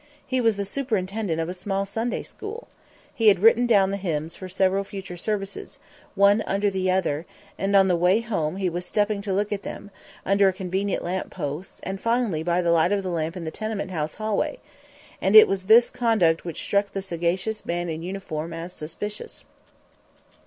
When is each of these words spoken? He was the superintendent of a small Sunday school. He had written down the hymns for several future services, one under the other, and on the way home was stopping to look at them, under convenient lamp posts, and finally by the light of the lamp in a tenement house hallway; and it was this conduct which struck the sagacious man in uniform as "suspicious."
He 0.25 0.41
was 0.41 0.55
the 0.57 0.65
superintendent 0.65 1.39
of 1.39 1.47
a 1.47 1.53
small 1.53 1.85
Sunday 1.85 2.23
school. 2.23 2.67
He 3.13 3.27
had 3.27 3.37
written 3.37 3.67
down 3.67 3.91
the 3.91 3.97
hymns 4.01 4.35
for 4.35 4.49
several 4.49 4.83
future 4.83 5.15
services, 5.15 5.77
one 6.15 6.41
under 6.47 6.71
the 6.71 6.89
other, 6.89 7.27
and 7.55 7.75
on 7.75 7.87
the 7.87 7.95
way 7.95 8.19
home 8.19 8.55
was 8.71 8.83
stopping 8.83 9.21
to 9.21 9.31
look 9.31 9.51
at 9.53 9.61
them, 9.61 9.91
under 10.25 10.51
convenient 10.51 11.03
lamp 11.03 11.29
posts, 11.29 11.79
and 11.83 12.01
finally 12.01 12.41
by 12.41 12.63
the 12.63 12.71
light 12.71 12.91
of 12.91 13.03
the 13.03 13.09
lamp 13.11 13.37
in 13.37 13.45
a 13.45 13.51
tenement 13.51 13.91
house 13.91 14.15
hallway; 14.15 14.57
and 15.21 15.35
it 15.35 15.47
was 15.47 15.65
this 15.65 15.91
conduct 15.91 16.43
which 16.43 16.63
struck 16.63 16.93
the 16.93 17.03
sagacious 17.03 17.63
man 17.63 17.87
in 17.87 18.01
uniform 18.01 18.53
as 18.53 18.73
"suspicious." 18.73 19.43